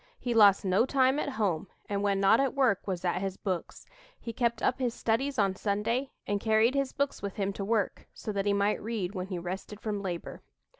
[0.19, 3.85] He lost no time at home, and when not at work was at his books.
[4.19, 8.07] He kept up his studies on Sunday, and carried his books with him to work,
[8.11, 10.41] so that he might read when he rested from labor."